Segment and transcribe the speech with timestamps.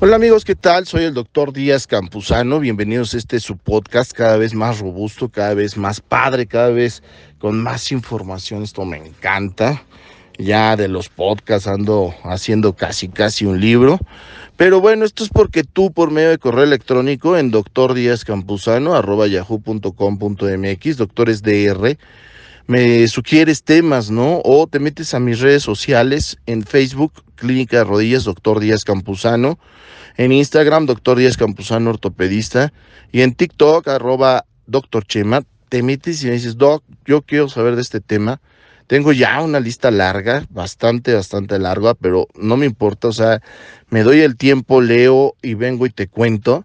[0.00, 0.86] Hola amigos, ¿qué tal?
[0.86, 2.60] Soy el doctor Díaz Campuzano.
[2.60, 7.02] Bienvenidos a este su podcast cada vez más robusto, cada vez más padre, cada vez
[7.38, 8.62] con más información.
[8.62, 9.82] Esto me encanta.
[10.38, 13.98] Ya de los podcasts ando haciendo casi casi un libro.
[14.56, 17.96] Pero bueno, esto es porque tú por medio de correo electrónico en doctor
[18.94, 21.98] arroba yahoo.com.mx, doctores DR,
[22.68, 24.40] me sugieres temas, ¿no?
[24.44, 29.58] O te metes a mis redes sociales en Facebook, Clínica de Rodillas, doctor Díaz Campuzano
[30.18, 32.72] en Instagram, doctor Díaz Campuzano, ortopedista,
[33.12, 37.76] y en TikTok, arroba doctor Chema, te metes y me dices, doc, yo quiero saber
[37.76, 38.40] de este tema.
[38.88, 43.40] Tengo ya una lista larga, bastante, bastante larga, pero no me importa, o sea,
[43.90, 46.64] me doy el tiempo, leo y vengo y te cuento.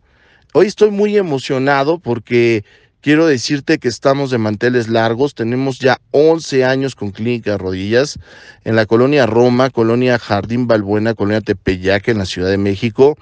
[0.54, 2.64] Hoy estoy muy emocionado porque
[3.04, 8.18] Quiero decirte que estamos de manteles largos, tenemos ya 11 años con Clínica Rodillas
[8.64, 13.18] en la colonia Roma, colonia Jardín Balbuena, colonia Tepeyac en la Ciudad de México,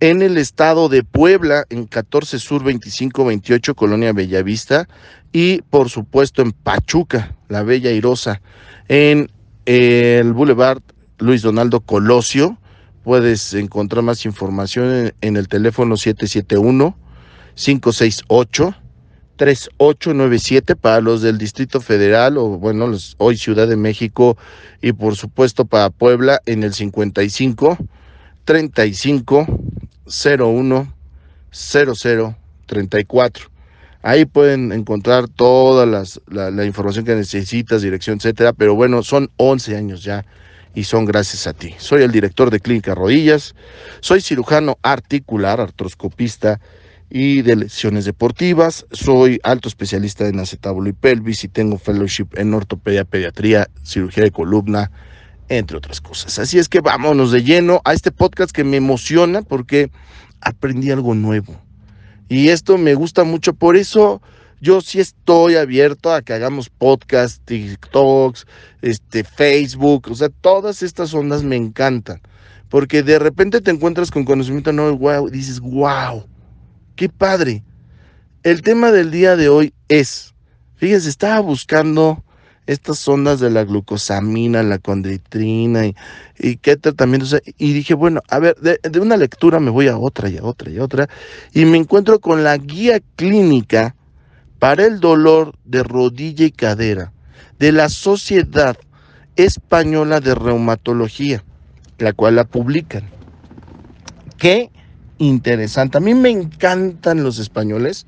[0.00, 4.88] en el estado de Puebla, en 14 Sur 2528, colonia Bellavista,
[5.30, 8.42] y por supuesto en Pachuca, la Bella Irosa,
[8.88, 9.30] en
[9.66, 10.82] el Boulevard
[11.18, 12.58] Luis Donaldo Colosio.
[13.04, 16.96] Puedes encontrar más información en, el teléfono 771
[17.54, 18.81] 568
[19.42, 24.38] 3897 para los del Distrito Federal o bueno, los, hoy Ciudad de México
[24.80, 27.76] y por supuesto para Puebla en el 55
[28.44, 29.46] 35
[30.06, 30.94] 01
[31.50, 33.50] 00 34.
[34.02, 38.52] Ahí pueden encontrar toda la, la, información que necesitas, dirección, etcétera.
[38.52, 40.24] Pero bueno, son 11 años ya
[40.72, 41.74] y son gracias a ti.
[41.78, 43.56] Soy el director de Clínica Rodillas,
[44.00, 46.60] soy cirujano articular, artroscopista
[47.14, 48.86] y de lesiones deportivas.
[48.90, 54.30] Soy alto especialista en acetábulo y pelvis y tengo fellowship en ortopedia, pediatría, cirugía de
[54.30, 54.90] columna,
[55.50, 56.38] entre otras cosas.
[56.38, 59.90] Así es que vámonos de lleno a este podcast que me emociona porque
[60.40, 61.60] aprendí algo nuevo.
[62.30, 64.22] Y esto me gusta mucho, por eso
[64.62, 68.46] yo sí estoy abierto a que hagamos podcasts, TikToks,
[68.80, 72.22] este, Facebook, o sea, todas estas ondas me encantan.
[72.70, 76.24] Porque de repente te encuentras con conocimiento nuevo, wow, dices, wow,
[76.96, 77.62] Qué padre.
[78.42, 80.34] El tema del día de hoy es,
[80.76, 82.24] fíjense, estaba buscando
[82.66, 87.40] estas ondas de la glucosamina, la condritrina y, qué tratamientos.
[87.58, 90.70] Y dije, bueno, a ver, de, una lectura me voy a otra y a otra
[90.70, 91.08] y a otra.
[91.52, 93.94] Y me encuentro con la guía clínica
[94.58, 97.12] para el dolor de rodilla y cadera
[97.58, 98.76] de la Sociedad
[99.36, 101.44] Española de Reumatología,
[101.98, 103.08] la cual la publican.
[104.36, 104.70] ¿Qué?
[105.26, 105.98] Interesante.
[105.98, 108.06] A mí me encantan los españoles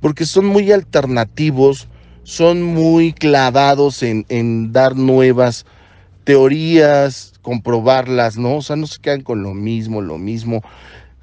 [0.00, 1.88] porque son muy alternativos,
[2.22, 5.66] son muy clavados en, en dar nuevas
[6.24, 8.56] teorías, comprobarlas, ¿no?
[8.56, 10.62] O sea, no se quedan con lo mismo, lo mismo.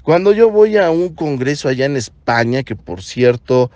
[0.02, 3.70] Cuando yo voy a un congreso allá en España, que por cierto,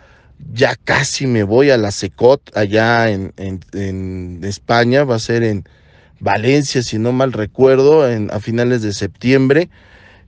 [0.53, 5.65] ya casi me voy a la SECOT allá en, en, España, va a ser en
[6.21, 9.69] Valencia, si no mal recuerdo, en, a finales de septiembre.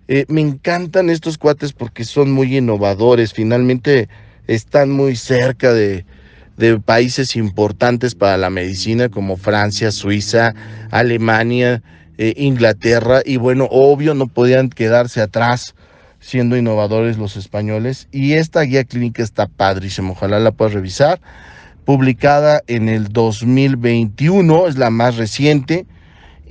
[0.09, 4.09] Eh, me encantan estos cuates porque son muy innovadores, finalmente
[4.47, 6.05] están muy cerca de,
[6.85, 10.55] países importantes para la medicina como Francia, Suiza,
[10.91, 11.83] Alemania,
[12.19, 13.23] eh, Inglaterra.
[13.25, 15.75] Y bueno, obvio no podían quedarse atrás
[16.19, 18.09] siendo innovadores los españoles.
[18.13, 21.19] Y esta guía clínica está padrísima, ojalá la puedas revisar,
[21.87, 25.87] publicada en el 2021, es la más reciente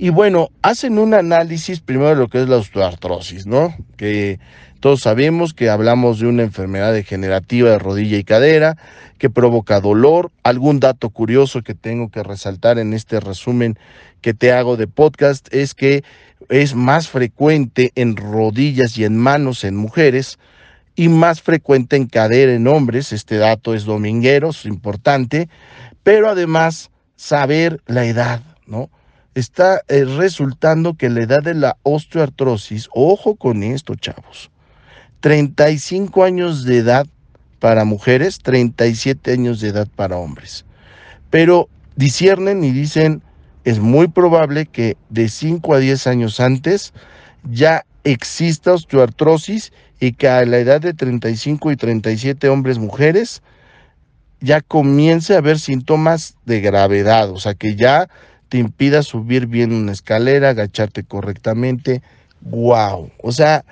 [0.00, 3.76] y bueno, hacen un análisis primero de lo que es la osteoartrosis, ¿no?
[3.98, 4.40] Que
[4.80, 8.78] todos sabemos que hablamos de una enfermedad degenerativa de rodilla y cadera
[9.18, 10.32] que provoca dolor.
[10.42, 13.78] Algún dato curioso que tengo que resaltar en este resumen
[14.22, 16.02] que te hago de podcast es que
[16.48, 20.38] es más frecuente en rodillas y en manos en mujeres
[20.96, 23.12] y más frecuente en cadera en hombres.
[23.12, 25.50] Este dato es dominguero, es importante,
[26.02, 28.88] pero además saber la edad, ¿no?
[29.34, 34.50] Está eh, resultando que la edad de la osteoartrosis, ojo con esto, chavos,
[35.20, 37.06] 35 años de edad
[37.58, 40.64] para mujeres, 37 años de edad para hombres.
[41.30, 43.22] Pero disciernen y dicen,
[43.64, 46.92] es muy probable que de 5 a 10 años antes
[47.48, 53.42] ya exista osteoartrosis y que a la edad de 35 y 37 hombres, mujeres,
[54.40, 58.08] ya comience a haber síntomas de gravedad, o sea que ya
[58.50, 62.02] te impida subir bien una escalera, agacharte correctamente.
[62.42, 63.10] ¡Wow!
[63.22, 63.64] O sea,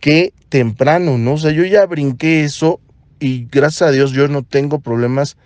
[0.00, 1.32] qué temprano, ¿no?
[1.32, 2.78] O sea, yo ya brinqué eso
[3.18, 5.38] y gracias a Dios yo no tengo problemas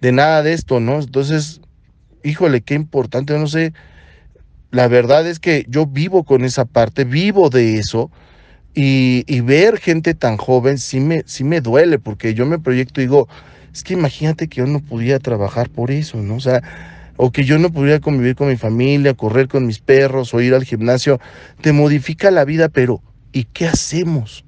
[0.00, 0.98] de nada de esto, ¿no?
[0.98, 1.60] Entonces,
[2.24, 3.72] híjole, qué importante, no sé,
[4.72, 8.10] la verdad es que yo vivo con esa parte, vivo de eso,
[8.74, 13.00] y, y, ver gente tan joven sí me, sí me duele, porque yo me proyecto
[13.00, 13.28] y digo,
[13.72, 16.36] es que imagínate que yo no pudiera trabajar por eso, ¿no?
[16.36, 16.62] O sea,
[17.18, 20.54] o que yo no pudiera convivir con mi familia, correr con mis perros o ir
[20.54, 21.20] al gimnasio,
[21.60, 24.44] te modifica la vida, pero ¿y qué hacemos?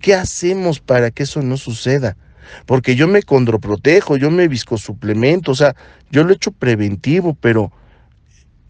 [0.00, 2.16] ¿Qué hacemos para que eso no suceda?
[2.64, 5.74] Porque yo me condroprotejo, yo me viscosuplemento, o sea,
[6.12, 7.72] yo lo he hecho preventivo, pero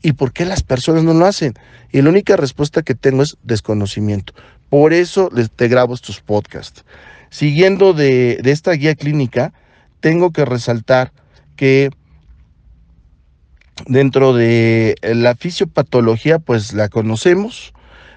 [0.00, 1.52] ¿y por qué las personas no lo hacen?
[1.92, 4.32] Y la única respuesta que tengo es desconocimiento.
[4.70, 6.86] Por eso te grabo estos podcasts.
[7.28, 9.52] Siguiendo de, de esta guía clínica,
[10.00, 11.12] tengo que resaltar
[11.54, 11.90] que
[13.87, 17.73] dentro de la fisiopatología, pues la conocemos,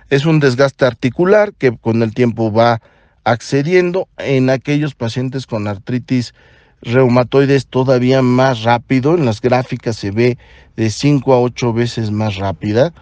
[0.10, 2.82] es un desgaste articular que con el tiempo va
[3.24, 6.34] accediendo en aquellos pacientes con artritis
[6.82, 10.38] reumatoides todavía más rápido, en las gráficas se ve
[10.78, 12.94] de 5 a 8 veces más rápida.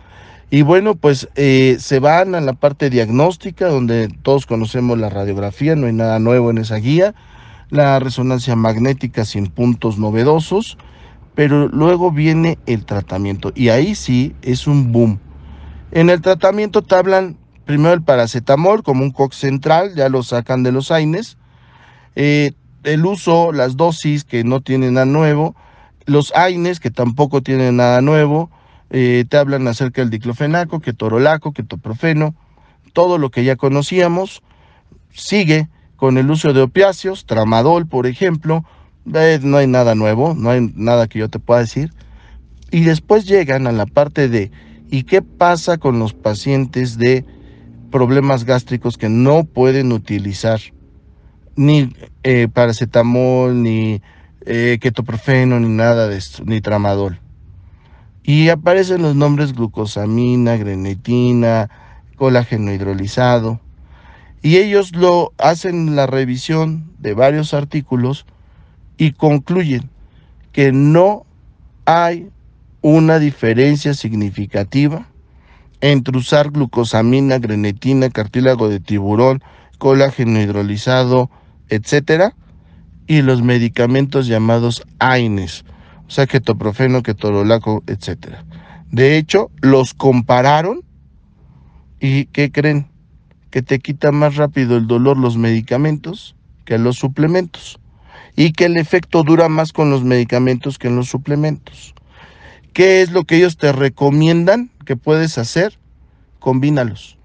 [0.49, 5.75] Y bueno, pues eh, se van a la parte diagnóstica, donde todos conocemos la radiografía,
[5.75, 7.13] no hay nada nuevo en esa guía,
[7.69, 10.77] la resonancia magnética sin puntos novedosos,
[11.37, 15.19] pero luego viene el tratamiento y ahí sí es un boom.
[15.91, 20.63] En el tratamiento te hablan primero el paracetamol como un COX central, ya lo sacan
[20.63, 21.37] de los AINES,
[22.15, 22.53] eh,
[22.83, 25.55] el uso, las dosis que no tienen nada nuevo,
[26.07, 28.49] los AINES que tampoco tienen nada nuevo,
[28.89, 32.33] eh, te hablan acerca del diclofenaco, ketorolaco, ketoprofeno,
[32.93, 34.41] todo lo que ya conocíamos,
[35.11, 38.65] sigue con el uso de opiáceos, tramadol, por ejemplo,
[39.07, 41.93] no hay nada nuevo, no hay nada que yo te pueda decir.
[42.71, 44.51] Y después llegan a la parte de,
[44.89, 47.25] ¿y qué pasa con los pacientes de
[47.91, 50.59] problemas gástricos que no pueden utilizar
[51.55, 51.93] ni
[52.23, 54.01] eh, paracetamol, ni
[54.41, 57.19] eh, ketoprofeno, ni nada de esto, ni tramadol?
[58.23, 61.69] Y aparecen los nombres glucosamina, grenetina,
[62.17, 63.61] colágeno hidrolizado.
[64.41, 68.25] Y ellos lo hacen la revisión de varios artículos
[68.97, 69.89] y concluyen
[70.51, 71.25] que no
[71.85, 72.29] hay
[72.81, 75.07] una diferencia significativa
[75.81, 79.43] entre usar glucosamina, grenetina, cartílago de tiburón,
[79.77, 81.29] colágeno hidrolizado,
[81.69, 82.35] etcétera,
[83.05, 85.63] y los medicamentos llamados AINES,
[86.07, 88.43] o sea, ketoprofeno, ketorolaco, etcétera.
[88.91, 90.81] De hecho, los compararon
[91.99, 92.87] y ¿qué creen?
[93.49, 96.35] Que te quita más rápido el dolor los medicamentos
[96.65, 97.79] que los suplementos
[98.37, 101.95] y que el efecto dura más con los medicamentos que en los suplementos.
[102.71, 105.79] ¿Qué es lo que ellos te recomiendan que puedes hacer?
[106.39, 107.17] Combínalos.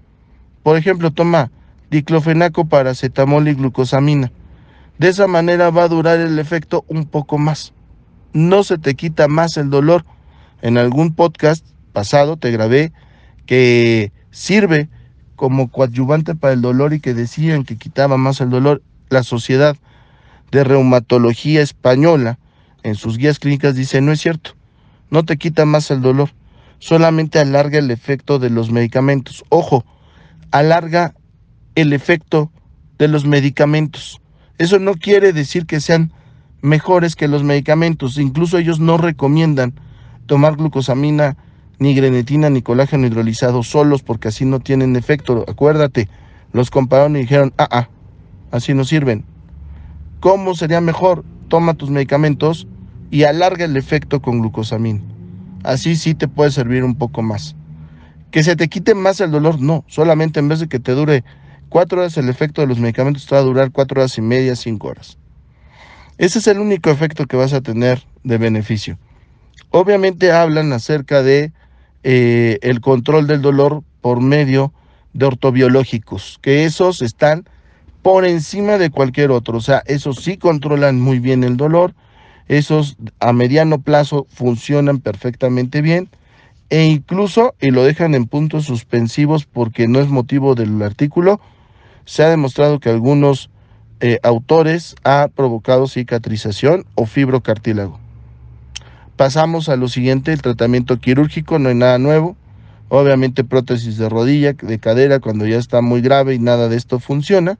[0.63, 1.51] Por ejemplo, toma
[1.91, 4.31] diclofenaco, paracetamol y glucosamina.
[4.97, 7.73] De esa manera va a durar el efecto un poco más.
[8.33, 10.05] No se te quita más el dolor.
[10.63, 11.63] En algún podcast
[11.93, 12.91] pasado te grabé
[13.45, 14.89] que sirve
[15.35, 18.81] como coadyuvante para el dolor y que decían que quitaba más el dolor.
[19.09, 19.77] La sociedad
[20.53, 22.37] de Reumatología Española
[22.83, 24.51] en sus guías clínicas dice, no es cierto,
[25.09, 26.29] no te quita más el dolor,
[26.79, 29.43] solamente alarga el efecto de los medicamentos.
[29.49, 29.85] Ojo,
[30.51, 31.15] alarga
[31.75, 32.51] el efecto
[32.99, 34.21] de los medicamentos.
[34.59, 36.13] Eso no quiere decir que sean
[36.61, 39.73] mejores que los medicamentos, incluso ellos no recomiendan
[40.27, 41.35] tomar glucosamina,
[41.79, 45.43] ni grenetina, ni colágeno hidrolizado solos porque así no tienen efecto.
[45.47, 46.09] Acuérdate,
[46.51, 47.89] los compararon y dijeron, ah, ah,
[48.51, 49.25] así no sirven.
[50.23, 51.25] ¿Cómo sería mejor?
[51.49, 52.65] Toma tus medicamentos
[53.11, 55.01] y alarga el efecto con glucosamina.
[55.63, 57.57] Así sí te puede servir un poco más.
[58.31, 59.83] Que se te quite más el dolor, no.
[59.89, 61.25] Solamente en vez de que te dure
[61.67, 64.55] cuatro horas el efecto de los medicamentos, te va a durar cuatro horas y media,
[64.55, 65.17] cinco horas.
[66.17, 68.97] Ese es el único efecto que vas a tener de beneficio.
[69.71, 71.51] Obviamente hablan acerca de
[72.03, 74.71] eh, el control del dolor por medio
[75.11, 77.43] de ortobiológicos, que esos están
[78.03, 79.57] por encima de cualquier otro.
[79.57, 81.95] O sea, esos sí controlan muy bien el dolor,
[82.47, 86.09] esos a mediano plazo funcionan perfectamente bien
[86.69, 91.39] e incluso, y lo dejan en puntos suspensivos porque no es motivo del artículo,
[92.05, 93.49] se ha demostrado que algunos
[93.99, 97.99] eh, autores ha provocado cicatrización o fibrocartílago.
[99.15, 102.35] Pasamos a lo siguiente, el tratamiento quirúrgico, no hay nada nuevo.
[102.89, 106.99] Obviamente prótesis de rodilla, de cadera, cuando ya está muy grave y nada de esto
[106.99, 107.57] funciona.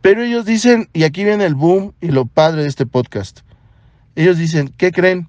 [0.00, 3.40] Pero ellos dicen, y aquí viene el boom y lo padre de este podcast,
[4.14, 5.28] ellos dicen, ¿qué creen?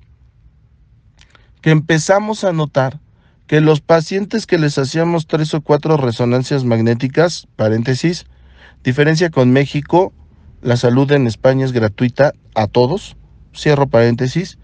[1.62, 3.00] Que empezamos a notar
[3.48, 8.28] que los pacientes que les hacíamos tres o cuatro resonancias magnéticas, paréntesis,
[8.84, 10.14] diferencia con México,
[10.62, 13.18] la salud en España es gratuita a todos,
[13.56, 14.60] cierro paréntesis,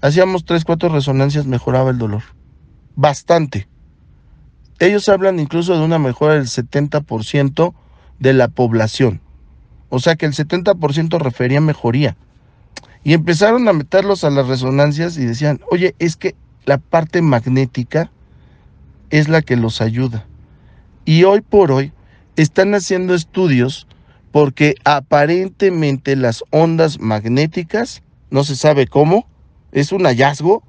[0.00, 2.22] hacíamos tres, cuatro resonancias, mejoraba el dolor.
[2.94, 3.68] Bastante.
[4.78, 7.74] Ellos hablan incluso de una mejora del 70%
[8.18, 9.20] de la población.
[9.90, 12.16] O sea que el 70% refería mejoría.
[13.04, 18.10] Y empezaron a meterlos a las resonancias y decían, oye, es que la parte magnética
[19.10, 20.26] es la que los ayuda.
[21.04, 21.92] Y hoy por hoy
[22.36, 23.86] están haciendo estudios
[24.32, 29.26] porque aparentemente las ondas magnéticas, no se sabe cómo,
[29.72, 30.62] es un hallazgo,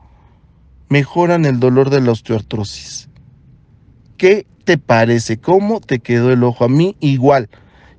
[0.90, 3.10] mejoran el dolor de la osteoartrosis.
[4.18, 5.38] ¿Qué te parece?
[5.38, 6.66] ¿Cómo te quedó el ojo?
[6.66, 7.50] A mí igual.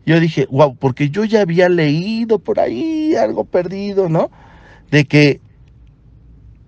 [0.04, 4.30] Yo dije, wow, porque yo ya había leído por ahí algo perdido, ¿no?
[4.90, 5.40] De que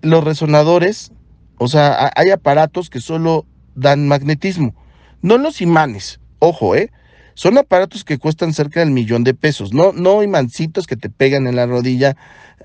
[0.01, 1.11] los resonadores,
[1.57, 4.73] o sea, hay aparatos que solo dan magnetismo,
[5.21, 6.91] no los imanes, ojo, ¿eh?
[7.33, 11.47] Son aparatos que cuestan cerca del millón de pesos, no, no imancitos que te pegan
[11.47, 12.15] en la rodilla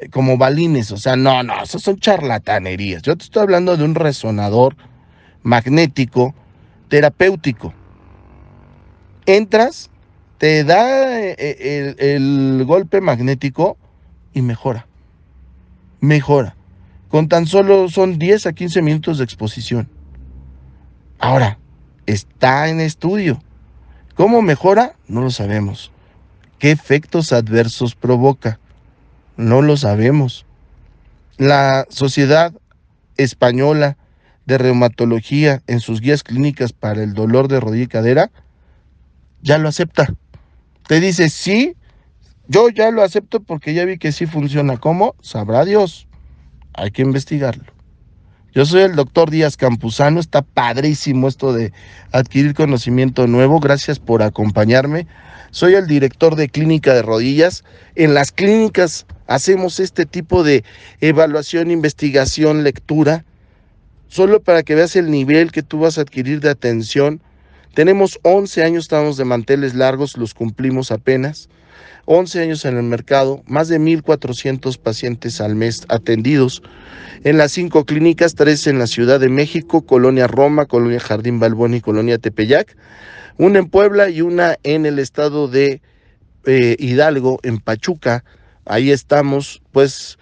[0.00, 3.02] eh, como balines, o sea, no, no, esos son charlatanerías.
[3.02, 4.76] Yo te estoy hablando de un resonador
[5.42, 6.34] magnético
[6.88, 7.74] terapéutico.
[9.26, 9.90] Entras,
[10.40, 13.76] te da eh, eh, el, golpe magnético
[14.32, 14.86] y mejora.
[16.00, 16.56] Mejora.
[17.10, 19.90] Con tan solo son 10 a 15 minutos de exposición.
[21.18, 21.58] Ahora,
[22.06, 23.42] está en estudio.
[24.14, 24.94] ¿Cómo mejora?
[25.08, 25.92] No lo sabemos.
[26.58, 28.58] ¿Qué efectos adversos provoca?
[29.36, 30.46] No lo sabemos.
[31.36, 32.54] La Sociedad
[33.18, 33.98] Española
[34.46, 38.30] de Reumatología en sus guías clínicas para el dolor de rodilla y cadera
[39.42, 40.14] ya lo acepta
[40.90, 41.76] te dice, sí,
[42.48, 44.76] yo ya lo acepto porque ya vi que sí funciona.
[44.76, 45.14] ¿Cómo?
[45.22, 46.08] Sabrá Dios.
[46.72, 47.62] Hay que investigarlo.
[48.52, 50.18] Yo soy el doctor Díaz Campuzano.
[50.18, 51.72] Está padrísimo esto de
[52.10, 53.60] adquirir conocimiento nuevo.
[53.60, 55.06] Gracias por acompañarme.
[55.52, 57.62] Soy el director de clínica de rodillas.
[57.94, 60.64] En las clínicas hacemos este tipo de
[61.00, 63.24] evaluación, investigación, lectura,
[64.08, 67.22] solo para que veas el nivel que tú vas a adquirir de atención
[67.74, 71.48] tenemos 11 años, estamos de manteles largos, los cumplimos apenas.
[72.06, 76.62] 11 años en el mercado, más de 1.400 pacientes al mes atendidos
[77.22, 81.74] en las cinco clínicas, tres en la Ciudad de México, Colonia Roma, Colonia Jardín Balbón
[81.74, 82.76] y Colonia Tepeyac,
[83.36, 85.82] una en Puebla y una en el estado de
[86.46, 88.24] eh, Hidalgo, en Pachuca.
[88.64, 90.18] Ahí estamos, pues,